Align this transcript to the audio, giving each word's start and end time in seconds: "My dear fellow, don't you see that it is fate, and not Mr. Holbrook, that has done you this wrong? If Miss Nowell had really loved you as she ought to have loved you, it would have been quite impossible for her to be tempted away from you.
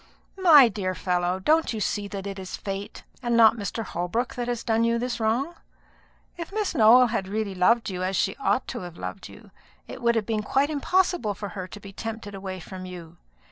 "My 0.39 0.67
dear 0.67 0.95
fellow, 0.95 1.39
don't 1.39 1.73
you 1.73 1.79
see 1.79 2.07
that 2.07 2.25
it 2.25 2.39
is 2.39 2.57
fate, 2.57 3.03
and 3.21 3.37
not 3.37 3.55
Mr. 3.55 3.83
Holbrook, 3.83 4.33
that 4.33 4.47
has 4.47 4.63
done 4.63 4.83
you 4.83 4.97
this 4.97 5.19
wrong? 5.19 5.53
If 6.37 6.51
Miss 6.51 6.73
Nowell 6.73 7.09
had 7.09 7.27
really 7.27 7.53
loved 7.53 7.87
you 7.91 8.01
as 8.01 8.15
she 8.15 8.35
ought 8.37 8.67
to 8.69 8.79
have 8.79 8.97
loved 8.97 9.29
you, 9.29 9.51
it 9.87 10.01
would 10.01 10.15
have 10.15 10.25
been 10.25 10.41
quite 10.41 10.71
impossible 10.71 11.35
for 11.35 11.49
her 11.49 11.67
to 11.67 11.79
be 11.79 11.93
tempted 11.93 12.33
away 12.33 12.59
from 12.59 12.87
you. 12.87 13.17